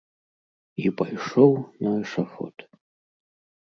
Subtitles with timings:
[0.85, 1.51] І пайшоў
[1.87, 2.57] на эшафот.